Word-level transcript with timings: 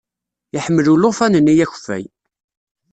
Iḥemmel 0.57 0.87
ulufan-nni 0.93 1.53
akeffay. 1.63 2.03